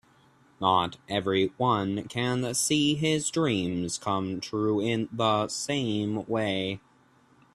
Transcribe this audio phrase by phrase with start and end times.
[0.59, 6.79] Not everyone can see his dreams come true in the same way.